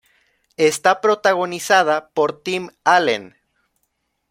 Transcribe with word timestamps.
Está 0.57 0.99
protagonizada 0.99 2.09
por 2.09 2.41
Tim 2.41 2.71
Allen. 2.83 3.37